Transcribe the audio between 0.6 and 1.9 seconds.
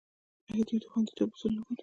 دوی د خوندیتوب اصول نه ګوري؟